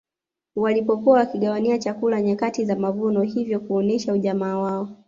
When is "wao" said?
4.57-4.89